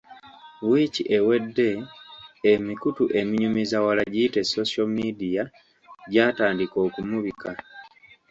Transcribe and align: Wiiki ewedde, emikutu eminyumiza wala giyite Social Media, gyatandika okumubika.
Wiiki 0.69 1.03
ewedde, 1.17 1.69
emikutu 2.51 3.03
eminyumiza 3.19 3.77
wala 3.85 4.03
giyite 4.11 4.41
Social 4.53 4.87
Media, 4.99 5.43
gyatandika 6.11 6.77
okumubika. 6.87 7.49